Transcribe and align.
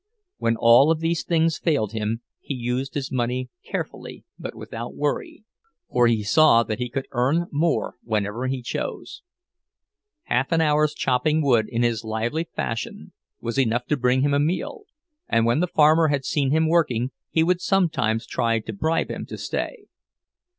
When 0.37 0.55
all 0.57 0.89
of 0.89 0.99
these 0.99 1.23
things 1.23 1.59
failed 1.59 1.91
him 1.91 2.23
he 2.39 2.55
used 2.55 2.95
his 2.95 3.11
money 3.11 3.49
carefully, 3.63 4.23
but 4.39 4.55
without 4.55 4.95
worry—for 4.95 6.07
he 6.07 6.23
saw 6.23 6.63
that 6.63 6.79
he 6.79 6.89
could 6.89 7.05
earn 7.11 7.45
more 7.51 7.97
whenever 8.01 8.47
he 8.47 8.63
chose. 8.63 9.21
Half 10.23 10.51
an 10.51 10.59
hour's 10.59 10.95
chopping 10.95 11.43
wood 11.43 11.67
in 11.69 11.83
his 11.83 12.03
lively 12.03 12.45
fashion 12.45 13.11
was 13.41 13.59
enough 13.59 13.85
to 13.89 13.95
bring 13.95 14.21
him 14.21 14.33
a 14.33 14.39
meal, 14.39 14.85
and 15.29 15.45
when 15.45 15.59
the 15.59 15.67
farmer 15.67 16.07
had 16.07 16.25
seen 16.25 16.49
him 16.49 16.67
working 16.67 17.11
he 17.29 17.43
would 17.43 17.61
sometimes 17.61 18.25
try 18.25 18.57
to 18.57 18.73
bribe 18.73 19.11
him 19.11 19.27
to 19.27 19.37
stay. 19.37 19.85